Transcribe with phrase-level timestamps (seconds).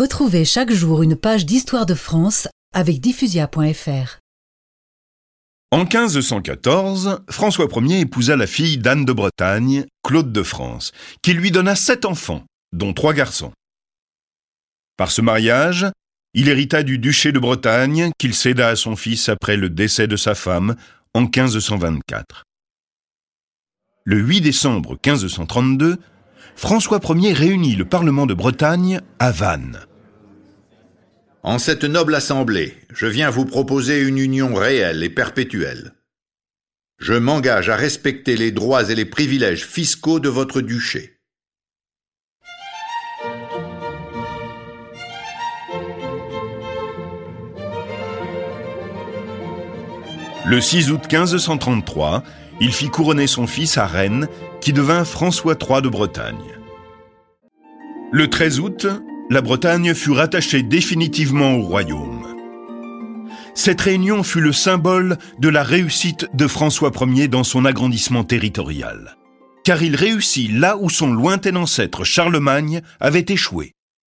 [0.00, 4.18] Retrouvez chaque jour une page d'histoire de France avec diffusia.fr.
[5.72, 11.50] En 1514, François Ier épousa la fille d'Anne de Bretagne, Claude de France, qui lui
[11.50, 13.52] donna sept enfants, dont trois garçons.
[14.96, 15.86] Par ce mariage,
[16.32, 20.16] il hérita du duché de Bretagne qu'il céda à son fils après le décès de
[20.16, 20.76] sa femme
[21.12, 22.44] en 1524.
[24.04, 25.98] Le 8 décembre 1532,
[26.56, 29.80] François Ier réunit le Parlement de Bretagne à Vannes.
[31.42, 35.94] En cette noble assemblée, je viens vous proposer une union réelle et perpétuelle.
[36.98, 41.16] Je m'engage à respecter les droits et les privilèges fiscaux de votre duché.
[50.44, 52.22] Le 6 août 1533,
[52.60, 54.28] il fit couronner son fils à Rennes,
[54.60, 56.58] qui devint François III de Bretagne.
[58.12, 58.86] Le 13 août,
[59.30, 62.26] la Bretagne fut rattachée définitivement au royaume.
[63.54, 69.16] Cette réunion fut le symbole de la réussite de François Ier dans son agrandissement territorial,
[69.64, 73.74] car il réussit là où son lointain ancêtre Charlemagne avait échoué.